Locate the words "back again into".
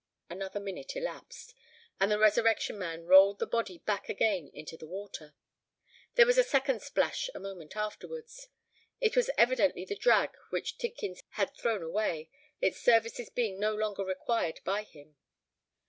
3.77-4.75